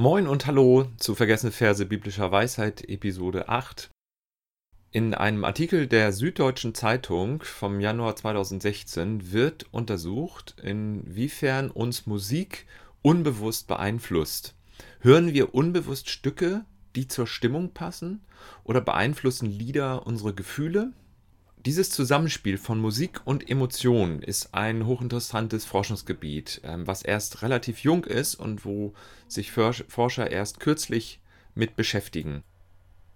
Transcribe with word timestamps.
Moin 0.00 0.28
und 0.28 0.46
Hallo 0.46 0.86
zu 0.98 1.16
Vergessene 1.16 1.50
Verse 1.50 1.84
biblischer 1.84 2.30
Weisheit, 2.30 2.88
Episode 2.88 3.48
8. 3.48 3.90
In 4.92 5.12
einem 5.12 5.44
Artikel 5.44 5.88
der 5.88 6.12
Süddeutschen 6.12 6.72
Zeitung 6.72 7.42
vom 7.42 7.80
Januar 7.80 8.14
2016 8.14 9.32
wird 9.32 9.66
untersucht, 9.72 10.54
inwiefern 10.62 11.72
uns 11.72 12.06
Musik 12.06 12.66
unbewusst 13.02 13.66
beeinflusst. 13.66 14.54
Hören 15.00 15.34
wir 15.34 15.52
unbewusst 15.52 16.08
Stücke, 16.08 16.64
die 16.94 17.08
zur 17.08 17.26
Stimmung 17.26 17.74
passen, 17.74 18.20
oder 18.62 18.80
beeinflussen 18.80 19.50
Lieder 19.50 20.06
unsere 20.06 20.32
Gefühle? 20.32 20.92
Dieses 21.66 21.90
Zusammenspiel 21.90 22.56
von 22.56 22.78
Musik 22.78 23.20
und 23.24 23.50
Emotion 23.50 24.22
ist 24.22 24.54
ein 24.54 24.86
hochinteressantes 24.86 25.64
Forschungsgebiet, 25.64 26.60
ähm, 26.62 26.86
was 26.86 27.02
erst 27.02 27.42
relativ 27.42 27.80
jung 27.80 28.04
ist 28.04 28.36
und 28.36 28.64
wo 28.64 28.94
sich 29.26 29.50
Forscher 29.50 30.30
erst 30.30 30.60
kürzlich 30.60 31.20
mit 31.56 31.74
beschäftigen. 31.74 32.44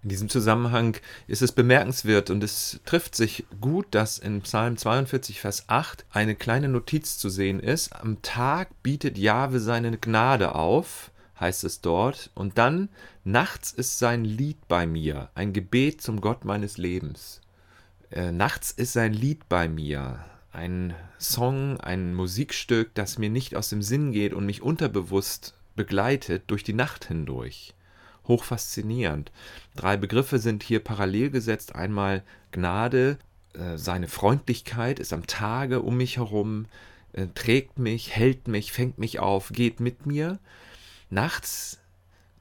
In 0.03 0.09
diesem 0.09 0.29
Zusammenhang 0.29 0.97
ist 1.29 1.43
es 1.43 1.53
bemerkenswert 1.53 2.31
und 2.31 2.43
es 2.43 2.81
trifft 2.84 3.15
sich 3.15 3.45
gut, 3.61 3.87
dass 3.93 4.19
in 4.19 4.43
Psalm 4.43 4.77
42, 4.77 5.41
Vers 5.41 5.69
8 5.69 6.05
eine 6.11 6.34
kleine 6.34 6.69
Notiz 6.69 7.19
zu 7.19 7.29
sehen 7.29 7.61
ist. 7.61 7.95
Am 7.95 8.23
Tag 8.23 8.83
bietet 8.83 9.19
Jahwe 9.19 9.61
seine 9.61 9.97
Gnade 9.97 10.56
auf, 10.56 11.12
heißt 11.39 11.62
es 11.62 11.81
dort, 11.81 12.31
und 12.34 12.59
dann 12.59 12.89
nachts 13.23 13.70
ist 13.70 14.01
sein 14.01 14.25
Lied 14.25 14.67
bei 14.67 14.84
mir, 14.89 15.31
ein 15.37 15.53
Gebet 15.53 16.03
zum 16.03 16.20
Gott 16.20 16.45
meines 16.45 16.77
Lebens. 16.77 17.41
Äh, 18.12 18.30
nachts 18.30 18.71
ist 18.71 18.97
ein 18.98 19.15
Lied 19.15 19.48
bei 19.48 19.69
mir, 19.69 20.23
ein 20.53 20.95
Song, 21.19 21.80
ein 21.80 22.15
Musikstück, 22.15 22.95
das 22.95 23.16
mir 23.16 23.30
nicht 23.30 23.57
aus 23.57 23.70
dem 23.70 23.80
Sinn 23.80 24.12
geht 24.12 24.34
und 24.34 24.45
mich 24.45 24.61
unterbewusst 24.61 25.55
begleitet 25.77 26.45
durch 26.48 26.62
die 26.62 26.75
Nacht 26.75 27.06
hindurch. 27.06 27.75
Hochfaszinierend. 28.28 29.33
Drei 29.75 29.97
Begriffe 29.97 30.39
sind 30.39 30.62
hier 30.62 30.81
parallel 30.81 31.31
gesetzt. 31.31 31.75
Einmal 31.75 32.22
Gnade, 32.50 33.19
äh, 33.55 33.78
seine 33.78 34.09
Freundlichkeit 34.09 34.98
ist 34.98 35.15
am 35.15 35.27
Tage 35.27 35.81
um 35.81 35.97
mich 35.97 36.19
herum, 36.19 36.67
äh, 37.15 37.28
trägt 37.34 37.78
mich, 37.78 38.15
hält 38.15 38.47
mich, 38.47 38.72
fängt 38.72 38.98
mich 38.98 39.20
auf, 39.20 39.53
geht 39.53 39.81
mit 39.81 40.05
mir. 40.05 40.39
Nachts 41.09 41.81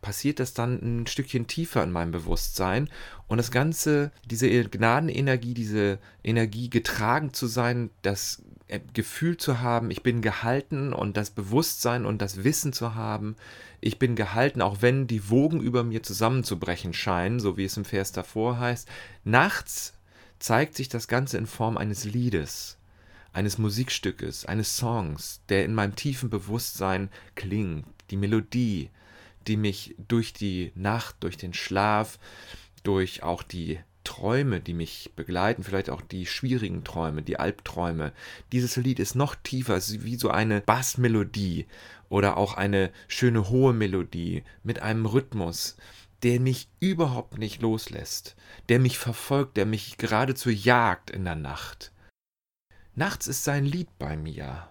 passiert 0.02 0.40
das 0.40 0.54
dann 0.54 0.80
ein 0.82 1.08
Stückchen 1.08 1.48
tiefer 1.48 1.84
in 1.84 1.92
meinem 1.92 2.12
Bewusstsein 2.12 2.90
und 3.28 3.38
das 3.38 3.52
Ganze, 3.52 4.12
diese 4.26 4.48
Gnadenenergie, 4.64 5.54
diese 5.54 6.00
Energie 6.24 6.70
getragen 6.70 7.34
zu 7.34 7.48
sein, 7.48 7.92
das 8.02 8.42
äh, 8.68 8.80
Gefühl 8.94 9.38
zu 9.38 9.60
haben, 9.60 9.92
ich 9.92 10.04
bin 10.04 10.22
gehalten 10.22 10.94
und 10.94 11.18
das 11.18 11.30
Bewusstsein 11.30 12.06
und 12.06 12.22
das 12.22 12.44
Wissen 12.44 12.74
zu 12.74 12.96
haben, 12.96 13.36
ich 13.80 14.00
bin 14.00 14.16
gehalten, 14.16 14.62
auch 14.62 14.82
wenn 14.82 15.08
die 15.08 15.30
Wogen 15.30 15.62
über 15.62 15.84
mir 15.84 16.04
zusammenzubrechen 16.04 16.94
scheinen, 16.94 17.40
so 17.40 17.58
wie 17.58 17.66
es 17.66 17.78
im 17.78 17.86
Vers 17.86 18.12
davor 18.12 18.60
heißt. 18.60 18.88
Nachts 19.24 19.94
zeigt 20.40 20.76
sich 20.76 20.90
das 20.90 21.08
Ganze 21.08 21.38
in 21.38 21.48
Form 21.48 21.78
eines 21.78 22.04
Liedes, 22.06 22.78
eines 23.34 23.58
Musikstückes, 23.58 24.46
eines 24.46 24.78
Songs, 24.78 25.42
der 25.50 25.66
in 25.66 25.74
meinem 25.74 25.96
tiefen 25.96 26.30
Bewusstsein 26.30 27.10
klingt, 27.36 27.86
die 28.10 28.18
Melodie, 28.18 28.90
die 29.47 29.58
mich 29.58 29.95
durch 30.08 30.34
die 30.34 30.72
Nacht, 30.75 31.17
durch 31.22 31.38
den 31.38 31.53
Schlaf, 31.53 32.20
durch 32.84 33.23
auch 33.23 33.44
die 33.44 33.80
Träume, 34.03 34.59
die 34.59 34.73
mich 34.73 35.11
begleiten, 35.16 35.64
vielleicht 35.64 35.89
auch 35.89 36.02
die 36.02 36.25
schwierigen 36.25 36.84
Träume, 36.84 37.22
die 37.22 37.38
Albträume. 37.38 38.14
Dieses 38.52 38.75
Lied 38.75 39.00
ist 39.00 39.16
noch 39.16 39.36
tiefer, 39.36 39.78
ist 39.78 40.03
wie 40.03 40.16
so 40.16 40.30
eine 40.30 40.62
Bassmelodie 40.62 41.67
oder 42.09 42.38
auch 42.38 42.56
eine 42.56 42.92
schöne 43.08 43.50
hohe 43.50 43.73
Melodie 43.73 44.44
mit 44.64 44.81
einem 44.81 45.06
Rhythmus, 45.06 45.78
der 46.23 46.39
mich 46.39 46.67
überhaupt 46.80 47.38
nicht 47.38 47.62
loslässt, 47.62 48.35
der 48.69 48.80
mich 48.80 48.97
verfolgt, 48.97 49.57
der 49.57 49.66
mich 49.66 49.97
geradezu 49.97 50.50
jagt 50.50 51.09
in 51.09 51.24
der 51.24 51.35
Nacht. 51.35 51.91
Nachts 52.96 53.28
ist 53.28 53.44
sein 53.44 53.66
Lied 53.66 53.88
bei 53.97 54.18
mir, 54.18 54.71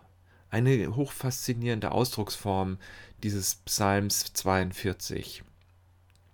eine 0.50 0.94
hochfaszinierende 0.94 1.92
Ausdrucksform 1.92 2.78
dieses 3.22 3.56
Psalms 3.56 4.32
42. 4.32 5.42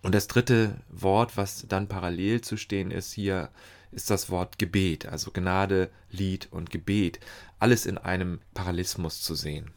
Und 0.03 0.15
das 0.15 0.29
dritte 0.29 0.81
Wort, 0.89 1.37
was 1.37 1.67
dann 1.69 1.89
parallel 1.89 2.41
zu 2.41 2.57
stehen 2.57 2.91
ist 2.91 3.13
hier, 3.13 3.51
ist 3.91 4.11
das 4.11 4.31
Wort 4.31 4.59
Gebet, 4.59 5.07
also 5.07 5.31
Gnade, 5.31 5.91
Lied 6.11 6.49
und 6.51 6.71
Gebet, 6.71 7.19
alles 7.59 7.87
in 7.87 7.99
einem 7.99 8.41
Parallelismus 8.55 9.23
zu 9.23 9.35
sehen. 9.35 9.73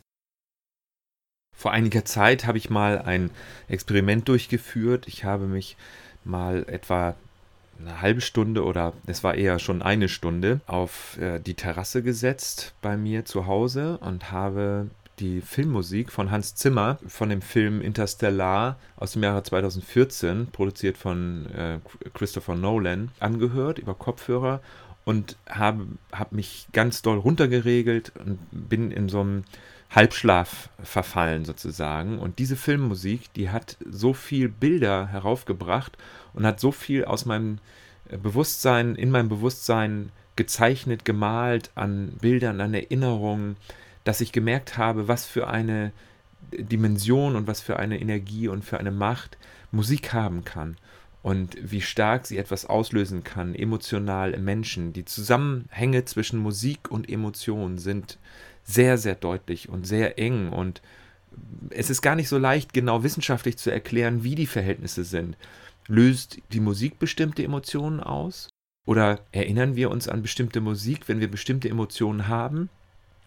Vor 1.55 1.71
einiger 1.71 2.05
Zeit 2.05 2.45
habe 2.45 2.57
ich 2.57 2.69
mal 2.69 3.01
ein 3.01 3.31
Experiment 3.67 4.27
durchgeführt. 4.27 5.07
Ich 5.07 5.25
habe 5.25 5.45
mich 5.45 5.77
mal 6.23 6.63
etwa 6.69 7.15
eine 7.79 8.01
halbe 8.01 8.21
Stunde 8.21 8.63
oder 8.63 8.93
es 9.05 9.23
war 9.23 9.35
eher 9.35 9.59
schon 9.59 9.81
eine 9.81 10.09
Stunde 10.09 10.61
auf 10.67 11.17
äh, 11.17 11.39
die 11.39 11.53
Terrasse 11.53 12.03
gesetzt 12.03 12.73
bei 12.81 12.97
mir 12.97 13.25
zu 13.25 13.47
Hause 13.47 13.97
und 13.99 14.31
habe 14.31 14.89
die 15.19 15.41
Filmmusik 15.41 16.11
von 16.11 16.31
Hans 16.31 16.55
Zimmer 16.55 16.97
von 17.05 17.29
dem 17.29 17.41
Film 17.41 17.81
Interstellar 17.81 18.77
aus 18.95 19.13
dem 19.13 19.23
Jahre 19.23 19.43
2014, 19.43 20.47
produziert 20.47 20.97
von 20.97 21.45
äh, 21.47 21.79
Christopher 22.13 22.55
Nolan, 22.55 23.11
angehört 23.19 23.79
über 23.79 23.93
Kopfhörer 23.93 24.61
und 25.05 25.37
habe 25.49 25.87
hab 26.11 26.31
mich 26.31 26.67
ganz 26.71 27.01
doll 27.01 27.17
runtergeregelt 27.17 28.13
und 28.23 28.39
bin 28.51 28.91
in 28.91 29.09
so 29.09 29.21
einem 29.21 29.43
Halbschlaf 29.89 30.69
verfallen 30.83 31.45
sozusagen. 31.45 32.19
Und 32.19 32.39
diese 32.39 32.55
Filmmusik, 32.55 33.33
die 33.33 33.49
hat 33.49 33.77
so 33.89 34.13
viel 34.13 34.49
Bilder 34.49 35.07
heraufgebracht 35.07 35.97
und 36.33 36.45
hat 36.45 36.59
so 36.59 36.71
viel 36.71 37.05
aus 37.05 37.25
meinem 37.25 37.59
äh, 38.09 38.17
Bewusstsein, 38.17 38.95
in 38.95 39.11
meinem 39.11 39.29
Bewusstsein 39.29 40.11
gezeichnet, 40.35 41.05
gemalt 41.05 41.71
an 41.75 42.13
Bildern, 42.21 42.61
an 42.61 42.73
Erinnerungen, 42.73 43.57
dass 44.03 44.21
ich 44.21 44.31
gemerkt 44.31 44.77
habe, 44.77 45.07
was 45.07 45.25
für 45.25 45.47
eine 45.47 45.91
Dimension 46.51 47.35
und 47.35 47.47
was 47.47 47.61
für 47.61 47.77
eine 47.77 47.99
Energie 47.99 48.47
und 48.47 48.63
für 48.63 48.79
eine 48.79 48.91
Macht 48.91 49.37
Musik 49.71 50.13
haben 50.13 50.45
kann 50.45 50.77
und 51.21 51.57
wie 51.61 51.81
stark 51.81 52.25
sie 52.25 52.37
etwas 52.37 52.65
auslösen 52.65 53.23
kann, 53.23 53.53
emotional 53.53 54.33
im 54.33 54.45
Menschen. 54.45 54.93
Die 54.93 55.05
Zusammenhänge 55.05 56.05
zwischen 56.05 56.39
Musik 56.39 56.89
und 56.89 57.09
Emotion 57.09 57.77
sind 57.77 58.17
sehr, 58.69 58.97
sehr 58.97 59.15
deutlich 59.15 59.69
und 59.69 59.87
sehr 59.87 60.19
eng 60.19 60.49
und 60.49 60.81
es 61.69 61.89
ist 61.89 62.01
gar 62.01 62.15
nicht 62.15 62.29
so 62.29 62.37
leicht, 62.37 62.73
genau 62.73 63.03
wissenschaftlich 63.03 63.57
zu 63.57 63.71
erklären, 63.71 64.23
wie 64.23 64.35
die 64.35 64.47
Verhältnisse 64.47 65.03
sind. 65.03 65.37
Löst 65.87 66.39
die 66.53 66.59
Musik 66.59 66.99
bestimmte 66.99 67.43
Emotionen 67.43 67.99
aus? 67.99 68.49
Oder 68.85 69.19
erinnern 69.31 69.75
wir 69.75 69.89
uns 69.89 70.07
an 70.07 70.21
bestimmte 70.21 70.61
Musik, 70.61 71.07
wenn 71.07 71.19
wir 71.19 71.29
bestimmte 71.29 71.69
Emotionen 71.69 72.27
haben? 72.27 72.69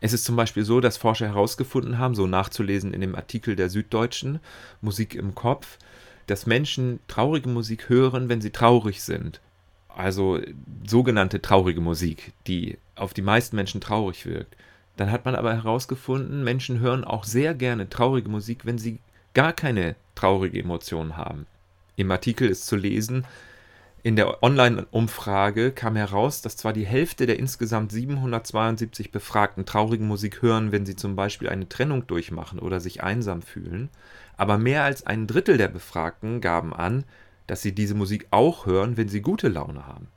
Es 0.00 0.12
ist 0.12 0.24
zum 0.24 0.36
Beispiel 0.36 0.64
so, 0.64 0.80
dass 0.80 0.96
Forscher 0.96 1.28
herausgefunden 1.28 1.98
haben, 1.98 2.14
so 2.14 2.26
nachzulesen 2.26 2.92
in 2.92 3.00
dem 3.00 3.14
Artikel 3.14 3.54
der 3.54 3.70
Süddeutschen, 3.70 4.40
Musik 4.80 5.14
im 5.14 5.34
Kopf, 5.34 5.78
dass 6.26 6.46
Menschen 6.46 6.98
traurige 7.06 7.48
Musik 7.48 7.88
hören, 7.88 8.28
wenn 8.28 8.40
sie 8.40 8.50
traurig 8.50 9.02
sind. 9.02 9.40
Also 9.88 10.40
sogenannte 10.86 11.40
traurige 11.40 11.80
Musik, 11.80 12.32
die 12.46 12.78
auf 12.96 13.14
die 13.14 13.22
meisten 13.22 13.56
Menschen 13.56 13.80
traurig 13.80 14.26
wirkt. 14.26 14.56
Dann 14.96 15.10
hat 15.10 15.24
man 15.24 15.34
aber 15.34 15.54
herausgefunden, 15.54 16.44
Menschen 16.44 16.80
hören 16.80 17.04
auch 17.04 17.24
sehr 17.24 17.54
gerne 17.54 17.88
traurige 17.88 18.28
Musik, 18.28 18.66
wenn 18.66 18.78
sie 18.78 18.98
gar 19.34 19.52
keine 19.52 19.96
traurige 20.14 20.60
Emotion 20.60 21.16
haben. 21.16 21.46
Im 21.96 22.10
Artikel 22.10 22.48
ist 22.48 22.66
zu 22.66 22.76
lesen, 22.76 23.24
in 24.04 24.16
der 24.16 24.42
Online-Umfrage 24.42 25.70
kam 25.70 25.94
heraus, 25.94 26.42
dass 26.42 26.56
zwar 26.56 26.72
die 26.72 26.84
Hälfte 26.84 27.26
der 27.26 27.38
insgesamt 27.38 27.92
772 27.92 29.12
Befragten 29.12 29.64
traurige 29.64 30.02
Musik 30.02 30.42
hören, 30.42 30.72
wenn 30.72 30.84
sie 30.84 30.96
zum 30.96 31.14
Beispiel 31.14 31.48
eine 31.48 31.68
Trennung 31.68 32.08
durchmachen 32.08 32.58
oder 32.58 32.80
sich 32.80 33.04
einsam 33.04 33.42
fühlen, 33.42 33.90
aber 34.36 34.58
mehr 34.58 34.82
als 34.82 35.06
ein 35.06 35.28
Drittel 35.28 35.56
der 35.56 35.68
Befragten 35.68 36.40
gaben 36.40 36.74
an, 36.74 37.04
dass 37.46 37.62
sie 37.62 37.72
diese 37.76 37.94
Musik 37.94 38.26
auch 38.32 38.66
hören, 38.66 38.96
wenn 38.96 39.08
sie 39.08 39.22
gute 39.22 39.48
Laune 39.48 39.86
haben. 39.86 40.08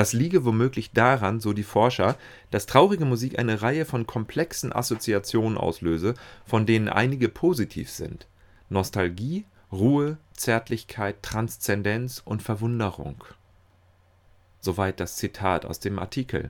Das 0.00 0.14
liege 0.14 0.46
womöglich 0.46 0.92
daran, 0.92 1.40
so 1.40 1.52
die 1.52 1.62
Forscher, 1.62 2.16
dass 2.50 2.64
traurige 2.64 3.04
Musik 3.04 3.38
eine 3.38 3.60
Reihe 3.60 3.84
von 3.84 4.06
komplexen 4.06 4.72
Assoziationen 4.72 5.58
auslöse, 5.58 6.14
von 6.46 6.64
denen 6.64 6.88
einige 6.88 7.28
positiv 7.28 7.90
sind. 7.90 8.26
Nostalgie, 8.70 9.44
Ruhe, 9.70 10.16
Zärtlichkeit, 10.32 11.22
Transzendenz 11.22 12.22
und 12.24 12.42
Verwunderung. 12.42 13.22
Soweit 14.60 15.00
das 15.00 15.16
Zitat 15.16 15.66
aus 15.66 15.80
dem 15.80 15.98
Artikel. 15.98 16.48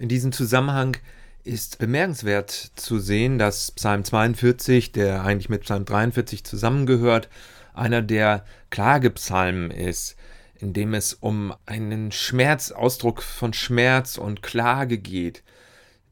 In 0.00 0.08
diesem 0.08 0.32
Zusammenhang 0.32 0.96
ist 1.44 1.78
bemerkenswert 1.78 2.50
zu 2.50 2.98
sehen, 2.98 3.38
dass 3.38 3.70
Psalm 3.70 4.02
42, 4.02 4.90
der 4.90 5.22
eigentlich 5.22 5.50
mit 5.50 5.62
Psalm 5.62 5.84
43 5.84 6.42
zusammengehört, 6.42 7.28
einer 7.74 8.02
der 8.02 8.44
Klagepsalmen 8.70 9.70
ist, 9.70 10.16
in 10.58 10.72
dem 10.72 10.94
es 10.94 11.14
um 11.14 11.54
einen 11.66 12.12
Schmerz, 12.12 12.70
Ausdruck 12.70 13.22
von 13.22 13.52
Schmerz 13.52 14.18
und 14.18 14.42
Klage 14.42 14.98
geht, 14.98 15.42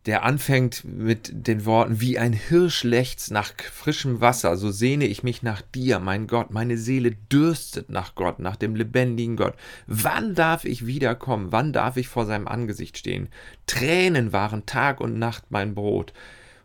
der 0.06 0.22
anfängt 0.22 0.84
mit 0.84 1.30
den 1.32 1.64
Worten, 1.64 2.00
wie 2.00 2.18
ein 2.18 2.34
Hirsch 2.34 2.84
lechzt 2.84 3.30
nach 3.30 3.52
frischem 3.72 4.20
Wasser, 4.20 4.56
so 4.56 4.70
sehne 4.70 5.06
ich 5.06 5.22
mich 5.22 5.42
nach 5.42 5.62
dir, 5.62 5.98
mein 5.98 6.26
Gott, 6.26 6.50
meine 6.50 6.76
Seele 6.76 7.12
dürstet 7.32 7.88
nach 7.88 8.14
Gott, 8.14 8.38
nach 8.38 8.56
dem 8.56 8.76
lebendigen 8.76 9.36
Gott. 9.36 9.54
Wann 9.86 10.34
darf 10.34 10.66
ich 10.66 10.86
wiederkommen? 10.86 11.52
Wann 11.52 11.72
darf 11.72 11.96
ich 11.96 12.08
vor 12.08 12.26
seinem 12.26 12.48
Angesicht 12.48 12.98
stehen? 12.98 13.28
Tränen 13.66 14.32
waren 14.32 14.66
Tag 14.66 15.00
und 15.00 15.18
Nacht 15.18 15.44
mein 15.48 15.74
Brot. 15.74 16.12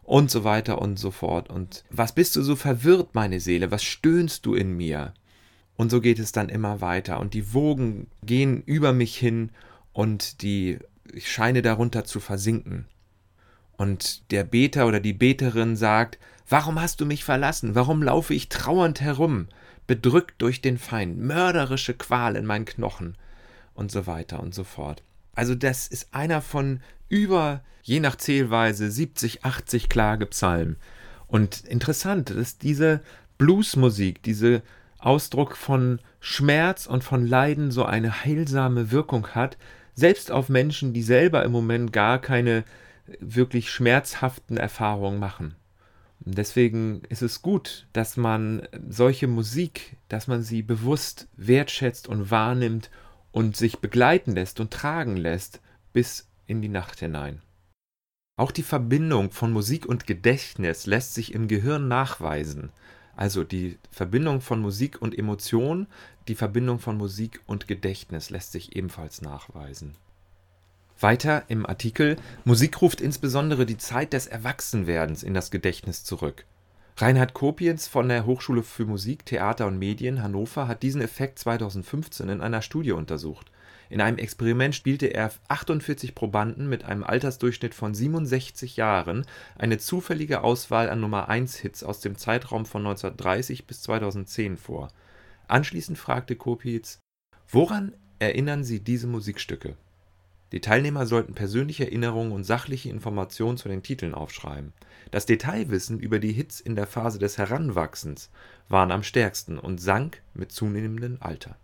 Und 0.04 0.32
so 0.32 0.44
weiter 0.44 0.82
und 0.82 0.98
so 0.98 1.12
fort. 1.12 1.52
Und 1.52 1.86
was 1.92 2.16
bist 2.16 2.36
du 2.36 2.42
so 2.42 2.56
verwirrt, 2.56 3.14
meine 3.14 3.40
Seele? 3.40 3.70
Was 3.70 3.84
stöhnst 3.84 4.44
du 4.46 4.56
in 4.56 4.76
mir? 4.76 5.14
Und 5.80 5.90
so 5.90 6.02
geht 6.02 6.20
es 6.20 6.34
dann 6.34 6.50
immer 6.50 6.82
weiter. 6.82 7.22
Und 7.22 7.34
die 7.34 7.54
Wogen 7.54 8.08
gehen 8.22 8.62
über 8.66 8.92
mich 8.92 9.18
hin 9.18 9.52
und 9.94 10.42
die, 10.42 10.80
ich 11.14 11.32
scheine 11.32 11.62
darunter 11.62 12.04
zu 12.04 12.20
versinken. 12.20 12.84
Und 13.78 14.30
der 14.32 14.44
Beter 14.44 14.88
oder 14.88 15.00
die 15.00 15.14
Beterin 15.14 15.78
sagt, 15.78 16.20
Warum 16.50 16.82
hast 16.82 17.00
du 17.00 17.06
mich 17.06 17.24
verlassen? 17.24 17.76
Warum 17.76 18.02
laufe 18.02 18.34
ich 18.34 18.50
trauernd 18.50 19.02
herum, 19.02 19.48
bedrückt 19.86 20.42
durch 20.42 20.62
den 20.62 20.80
Feind, 20.80 21.20
mörderische 21.20 21.94
Qual 21.94 22.36
in 22.36 22.46
meinen 22.46 22.66
Knochen 22.66 23.16
und 23.76 23.92
so 23.92 24.08
weiter 24.08 24.42
und 24.42 24.56
so 24.56 24.64
fort. 24.64 25.04
Also 25.36 25.54
das 25.54 25.88
ist 25.88 26.08
einer 26.12 26.42
von 26.42 26.82
über, 27.08 27.62
je 27.84 28.00
nach 28.00 28.16
Zählweise, 28.16 28.90
70, 28.90 29.46
80 29.46 29.90
Klagepsalmen. 29.90 30.76
Und 31.28 31.62
interessant, 31.62 32.32
dass 32.32 32.58
diese 32.58 33.02
Bluesmusik, 33.38 34.24
diese 34.24 34.64
Ausdruck 35.00 35.56
von 35.56 36.00
Schmerz 36.20 36.86
und 36.86 37.04
von 37.04 37.26
Leiden 37.26 37.72
so 37.72 37.86
eine 37.86 38.24
heilsame 38.24 38.92
Wirkung 38.92 39.28
hat, 39.30 39.58
selbst 39.96 40.32
auf 40.32 40.50
Menschen, 40.50 40.94
die 40.94 41.04
selber 41.04 41.44
im 41.44 41.52
Moment 41.52 41.92
gar 41.94 42.20
keine 42.20 42.64
wirklich 43.20 43.70
schmerzhaften 43.70 44.58
Erfahrungen 44.58 45.20
machen. 45.20 45.56
Und 46.26 46.38
deswegen 46.38 47.02
ist 47.10 47.22
es 47.22 47.42
gut, 47.42 47.88
dass 47.94 48.18
man 48.18 48.68
solche 48.90 49.28
Musik, 49.28 49.96
dass 50.10 50.28
man 50.28 50.44
sie 50.44 50.62
bewusst 50.62 51.28
wertschätzt 51.38 52.08
und 52.08 52.30
wahrnimmt 52.30 52.90
und 53.32 53.56
sich 53.56 53.80
begleiten 53.80 54.34
lässt 54.34 54.60
und 54.60 54.72
tragen 54.72 55.16
lässt 55.16 55.62
bis 55.94 56.28
in 56.46 56.62
die 56.62 56.70
Nacht 56.70 57.00
hinein. 57.00 57.42
Auch 58.38 58.52
die 58.52 58.64
Verbindung 58.64 59.32
von 59.32 59.52
Musik 59.52 59.86
und 59.86 60.08
Gedächtnis 60.08 60.86
lässt 60.86 61.14
sich 61.14 61.34
im 61.34 61.48
Gehirn 61.48 61.88
nachweisen. 61.88 62.72
Also 63.20 63.44
die 63.44 63.78
Verbindung 63.92 64.40
von 64.40 64.62
Musik 64.62 65.02
und 65.02 65.18
Emotion, 65.18 65.88
die 66.30 66.36
Verbindung 66.36 66.80
von 66.80 66.96
Musik 66.96 67.42
und 67.48 67.68
Gedächtnis 67.68 68.30
lässt 68.30 68.54
sich 68.54 68.78
ebenfalls 68.78 69.22
nachweisen. 69.22 69.96
Weiter 71.02 71.44
im 71.50 71.66
Artikel 71.66 72.16
Musik 72.46 72.82
ruft 72.82 73.02
insbesondere 73.02 73.66
die 73.66 73.78
Zeit 73.78 74.14
des 74.14 74.28
Erwachsenwerdens 74.28 75.24
in 75.24 75.34
das 75.34 75.52
Gedächtnis 75.52 76.06
zurück. 76.06 76.46
Reinhard 77.02 77.34
Kopiens 77.34 77.88
von 77.88 78.10
der 78.10 78.26
Hochschule 78.26 78.62
für 78.62 78.86
Musik, 78.86 79.26
Theater 79.26 79.68
und 79.68 79.80
Medien 79.80 80.22
Hannover 80.22 80.68
hat 80.68 80.84
diesen 80.84 81.00
Effekt 81.00 81.40
2015 81.40 82.28
in 82.28 82.42
einer 82.42 82.62
Studie 82.62 82.92
untersucht. 82.92 83.50
In 83.90 84.02
einem 84.02 84.18
Experiment 84.18 84.76
spielte 84.76 85.06
er 85.08 85.32
48 85.48 86.14
Probanden 86.14 86.68
mit 86.68 86.84
einem 86.84 87.06
Altersdurchschnitt 87.06 87.74
von 87.74 87.94
67 87.94 88.76
Jahren 88.76 89.26
eine 89.58 89.78
zufällige 89.78 90.44
Auswahl 90.44 90.90
an 90.90 91.00
Nummer 91.00 91.30
1 91.30 91.56
Hits 91.60 91.86
aus 91.86 92.02
dem 92.02 92.18
Zeitraum 92.18 92.66
von 92.66 92.82
1930 92.82 93.66
bis 93.66 93.82
2010 93.84 94.58
vor. 94.58 94.90
Anschließend 95.48 95.98
fragte 95.98 96.36
Kopietz: 96.36 97.00
Woran 97.48 97.94
erinnern 98.20 98.66
Sie 98.66 98.82
diese 98.82 99.08
Musikstücke 99.08 99.78
die 100.52 100.62
Teilnehmer 100.62 101.06
sollten 101.06 101.36
persönliche 101.36 101.86
Erinnerungen 101.86 102.32
und 102.32 102.44
sachliche 102.44 102.90
Informationen 102.90 103.58
zu 103.58 103.70
den 103.70 103.84
Titeln 103.84 104.16
aufschreiben. 104.16 104.74
Das 105.12 105.26
Detailwissen 105.26 106.00
über 106.00 106.20
die 106.20 106.32
Hits 106.32 106.60
in 106.60 106.76
der 106.76 106.88
Phase 106.88 107.20
des 107.20 107.38
Heranwachsens 107.38 108.30
waren 108.68 108.92
am 108.92 109.04
stärksten 109.04 109.60
und 109.60 109.80
sank 109.80 110.22
mit 110.34 110.52
zunehmendem 110.52 111.18
Alter. 111.20 111.56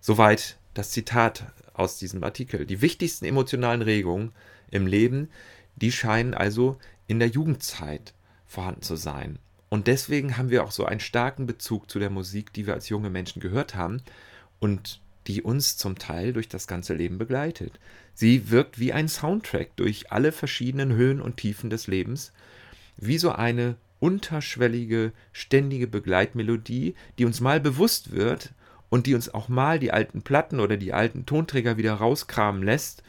Soweit 0.00 0.56
das 0.74 0.90
Zitat 0.90 1.52
aus 1.74 1.98
diesem 1.98 2.22
Artikel. 2.22 2.66
Die 2.66 2.80
wichtigsten 2.80 3.24
emotionalen 3.24 3.82
Regungen 3.82 4.32
im 4.70 4.86
Leben, 4.86 5.30
die 5.76 5.92
scheinen 5.92 6.34
also 6.34 6.78
in 7.06 7.18
der 7.18 7.28
Jugendzeit 7.28 8.14
vorhanden 8.46 8.82
zu 8.82 8.96
sein. 8.96 9.38
Und 9.68 9.88
deswegen 9.88 10.36
haben 10.36 10.50
wir 10.50 10.64
auch 10.64 10.70
so 10.70 10.84
einen 10.84 11.00
starken 11.00 11.46
Bezug 11.46 11.90
zu 11.90 11.98
der 11.98 12.10
Musik, 12.10 12.52
die 12.52 12.66
wir 12.66 12.74
als 12.74 12.88
junge 12.88 13.10
Menschen 13.10 13.40
gehört 13.40 13.74
haben. 13.74 14.00
Und 14.60 15.00
die 15.26 15.42
uns 15.42 15.76
zum 15.76 15.98
Teil 15.98 16.32
durch 16.32 16.48
das 16.48 16.66
ganze 16.66 16.94
Leben 16.94 17.18
begleitet. 17.18 17.78
Sie 18.14 18.50
wirkt 18.50 18.78
wie 18.78 18.92
ein 18.92 19.08
Soundtrack 19.08 19.76
durch 19.76 20.12
alle 20.12 20.32
verschiedenen 20.32 20.92
Höhen 20.92 21.20
und 21.20 21.36
Tiefen 21.36 21.70
des 21.70 21.86
Lebens, 21.86 22.32
wie 22.96 23.18
so 23.18 23.32
eine 23.32 23.76
unterschwellige, 23.98 25.12
ständige 25.32 25.86
Begleitmelodie, 25.86 26.94
die 27.18 27.24
uns 27.24 27.40
mal 27.40 27.60
bewusst 27.60 28.12
wird 28.12 28.52
und 28.88 29.06
die 29.06 29.14
uns 29.14 29.32
auch 29.32 29.48
mal 29.48 29.78
die 29.78 29.92
alten 29.92 30.22
Platten 30.22 30.60
oder 30.60 30.76
die 30.76 30.92
alten 30.92 31.26
Tonträger 31.26 31.76
wieder 31.76 31.94
rauskramen 31.94 32.62
lässt 32.62 33.02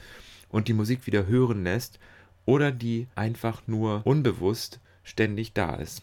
und 0.50 0.68
die 0.68 0.74
Musik 0.74 1.06
wieder 1.06 1.28
hören 1.28 1.64
lässt 1.64 2.00
oder 2.46 2.72
die 2.72 3.08
einfach 3.16 3.62
nur 3.68 4.02
unbewusst 4.06 4.80
ständig 5.04 5.54
da 5.54 5.76
ist. 5.76 6.02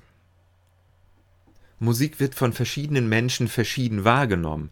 Musik 1.81 2.21
wird 2.21 2.35
von 2.35 2.53
verschiedenen 2.53 3.09
Menschen 3.09 3.49
verschieden 3.49 4.05
wahrgenommen 4.05 4.71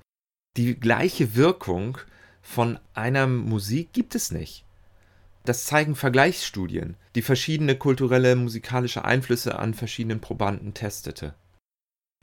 die 0.57 0.79
gleiche 0.79 1.35
Wirkung 1.35 1.99
von 2.43 2.79
einer 2.95 3.27
Musik 3.27 3.93
gibt 3.93 4.15
es 4.15 4.31
nicht. 4.31 4.65
Das 5.45 5.65
zeigen 5.65 5.97
Vergleichsstudien, 5.97 6.97
die 7.15 7.23
verschiedene 7.23 7.77
kulturelle 7.77 8.37
musikalische 8.37 9.05
Einflüsse 9.05 9.59
an 9.59 9.75
verschiedenen 9.75 10.21
Probanden 10.21 10.75
testete. 10.75 11.35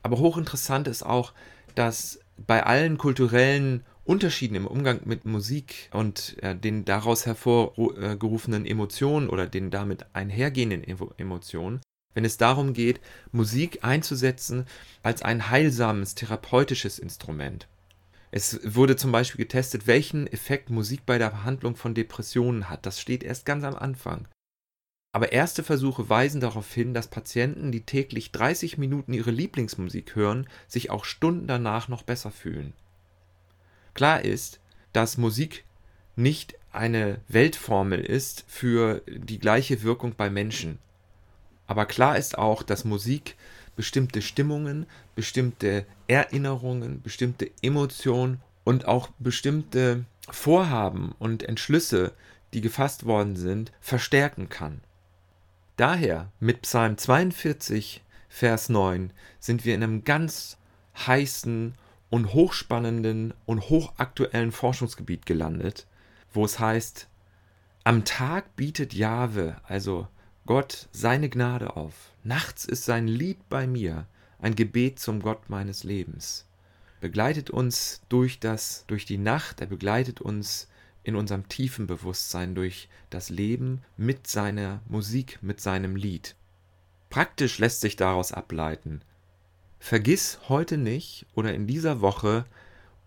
Aber 0.02 0.18
hochinteressant 0.18 0.88
ist 0.88 1.02
auch, 1.02 1.34
dass 1.74 2.20
bei 2.38 2.64
allen 2.64 2.96
kulturellen 2.96 3.84
Unterschieden 4.04 4.54
im 4.54 4.66
Umgang 4.66 5.00
mit 5.04 5.24
Musik 5.26 5.90
und 5.92 6.36
äh, 6.42 6.56
den 6.56 6.84
daraus 6.84 7.26
hervorgerufenen 7.26 8.64
Emotionen 8.64 9.28
oder 9.28 9.46
den 9.46 9.70
damit 9.70 10.06
einhergehenden 10.14 10.82
Emotionen, 11.18 11.80
wenn 12.14 12.24
es 12.24 12.38
darum 12.38 12.72
geht, 12.72 13.00
Musik 13.30 13.80
einzusetzen 13.82 14.66
als 15.02 15.22
ein 15.22 15.50
heilsames 15.50 16.14
therapeutisches 16.14 16.98
Instrument. 16.98 17.68
Es 18.30 18.60
wurde 18.62 18.96
zum 18.96 19.10
Beispiel 19.10 19.44
getestet, 19.44 19.86
welchen 19.86 20.26
Effekt 20.26 20.70
Musik 20.70 21.04
bei 21.04 21.18
der 21.18 21.30
Behandlung 21.30 21.74
von 21.74 21.94
Depressionen 21.94 22.68
hat. 22.68 22.86
Das 22.86 23.00
steht 23.00 23.24
erst 23.24 23.44
ganz 23.44 23.64
am 23.64 23.74
Anfang. 23.74 24.28
Aber 25.12 25.32
erste 25.32 25.64
Versuche 25.64 26.08
weisen 26.08 26.40
darauf 26.40 26.72
hin, 26.72 26.94
dass 26.94 27.08
Patienten, 27.08 27.72
die 27.72 27.80
täglich 27.80 28.30
30 28.30 28.78
Minuten 28.78 29.12
ihre 29.12 29.32
Lieblingsmusik 29.32 30.14
hören, 30.14 30.48
sich 30.68 30.90
auch 30.90 31.04
Stunden 31.04 31.48
danach 31.48 31.88
noch 31.88 32.02
besser 32.02 32.30
fühlen. 32.30 32.72
Klar 33.94 34.24
ist, 34.24 34.60
dass 34.92 35.18
Musik 35.18 35.64
nicht 36.14 36.54
eine 36.70 37.20
Weltformel 37.26 38.00
ist 38.00 38.44
für 38.46 39.02
die 39.08 39.40
gleiche 39.40 39.82
Wirkung 39.82 40.14
bei 40.16 40.30
Menschen. 40.30 40.78
Aber 41.66 41.86
klar 41.86 42.16
ist 42.16 42.38
auch, 42.38 42.62
dass 42.62 42.84
Musik 42.84 43.36
bestimmte 43.80 44.20
Stimmungen, 44.20 44.84
bestimmte 45.14 45.86
Erinnerungen, 46.06 47.00
bestimmte 47.00 47.50
Emotionen 47.62 48.42
und 48.62 48.84
auch 48.84 49.08
bestimmte 49.18 50.04
Vorhaben 50.30 51.14
und 51.18 51.42
Entschlüsse, 51.42 52.12
die 52.52 52.60
gefasst 52.60 53.06
worden 53.06 53.36
sind, 53.36 53.72
verstärken 53.80 54.50
kann. 54.50 54.82
Daher 55.78 56.30
mit 56.40 56.60
Psalm 56.60 56.98
42, 56.98 58.02
Vers 58.28 58.68
9 58.68 59.14
sind 59.38 59.64
wir 59.64 59.74
in 59.74 59.82
einem 59.82 60.04
ganz 60.04 60.58
heißen 61.06 61.74
und 62.10 62.34
hochspannenden 62.34 63.32
und 63.46 63.70
hochaktuellen 63.70 64.52
Forschungsgebiet 64.52 65.24
gelandet, 65.24 65.86
wo 66.34 66.44
es 66.44 66.58
heißt, 66.58 67.08
am 67.84 68.04
Tag 68.04 68.56
bietet 68.56 68.92
Jahwe, 68.92 69.56
also 69.62 70.06
Gott 70.46 70.88
seine 70.92 71.28
Gnade 71.28 71.76
auf. 71.76 72.12
Nachts 72.24 72.64
ist 72.64 72.84
sein 72.84 73.06
Lied 73.06 73.48
bei 73.48 73.66
mir, 73.66 74.06
ein 74.38 74.56
Gebet 74.56 74.98
zum 74.98 75.20
Gott 75.20 75.48
meines 75.48 75.84
Lebens. 75.84 76.46
Begleitet 77.00 77.50
uns 77.50 78.02
durch 78.08 78.40
das, 78.40 78.84
durch 78.86 79.06
die 79.06 79.18
Nacht, 79.18 79.60
er 79.60 79.66
begleitet 79.66 80.20
uns 80.20 80.68
in 81.02 81.16
unserem 81.16 81.48
tiefen 81.48 81.86
Bewusstsein 81.86 82.54
durch 82.54 82.88
das 83.08 83.30
Leben 83.30 83.82
mit 83.96 84.26
seiner 84.26 84.80
Musik, 84.86 85.38
mit 85.40 85.60
seinem 85.60 85.96
Lied. 85.96 86.36
Praktisch 87.08 87.58
lässt 87.58 87.80
sich 87.80 87.96
daraus 87.96 88.32
ableiten. 88.32 89.02
Vergiss 89.78 90.38
heute 90.48 90.76
nicht 90.76 91.26
oder 91.34 91.54
in 91.54 91.66
dieser 91.66 92.00
Woche 92.00 92.44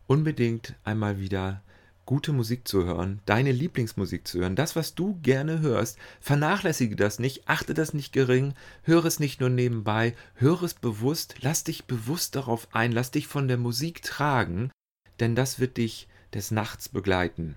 unbedingt 0.07 0.75
einmal 0.83 1.19
wieder 1.19 1.61
gute 2.05 2.33
Musik 2.33 2.67
zu 2.67 2.85
hören, 2.85 3.21
deine 3.25 3.51
Lieblingsmusik 3.51 4.27
zu 4.27 4.39
hören, 4.39 4.55
das, 4.55 4.75
was 4.75 4.95
du 4.95 5.19
gerne 5.21 5.59
hörst, 5.61 5.97
vernachlässige 6.19 6.95
das 6.95 7.19
nicht, 7.19 7.47
achte 7.47 7.73
das 7.73 7.93
nicht 7.93 8.13
gering, 8.13 8.53
höre 8.83 9.05
es 9.05 9.19
nicht 9.19 9.39
nur 9.39 9.49
nebenbei, 9.49 10.15
höre 10.35 10.63
es 10.63 10.73
bewusst, 10.73 11.35
lass 11.41 11.63
dich 11.63 11.85
bewusst 11.85 12.35
darauf 12.35 12.67
ein, 12.73 12.91
lass 12.91 13.11
dich 13.11 13.27
von 13.27 13.47
der 13.47 13.57
Musik 13.57 14.01
tragen, 14.01 14.71
denn 15.19 15.35
das 15.35 15.59
wird 15.59 15.77
dich 15.77 16.07
des 16.33 16.51
Nachts 16.51 16.89
begleiten. 16.89 17.55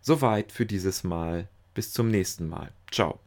Soweit 0.00 0.52
für 0.52 0.66
dieses 0.66 1.02
Mal. 1.02 1.48
Bis 1.74 1.92
zum 1.92 2.10
nächsten 2.10 2.48
Mal. 2.48 2.70
Ciao. 2.90 3.25